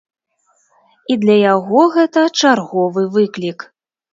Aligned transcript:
І 1.11 1.17
для 1.27 1.35
яго 1.53 1.81
гэта 1.99 2.25
чарговы 2.41 3.07
выклік. 3.19 3.59